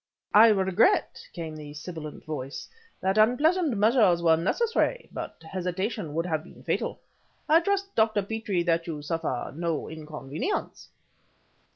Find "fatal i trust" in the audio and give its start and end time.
6.63-7.93